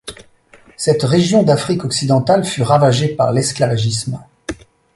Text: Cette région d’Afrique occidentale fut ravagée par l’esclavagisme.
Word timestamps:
Cette 0.77 1.03
région 1.03 1.43
d’Afrique 1.43 1.85
occidentale 1.85 2.43
fut 2.43 2.63
ravagée 2.63 3.09
par 3.09 3.31
l’esclavagisme. 3.31 4.19